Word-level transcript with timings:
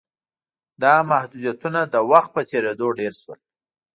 دا 0.81 0.95
محدودیتونه 1.11 1.81
د 1.93 1.95
وخت 2.11 2.29
په 2.35 2.41
تېرېدو 2.49 2.87
ډېر 2.99 3.13
شول 3.21 3.39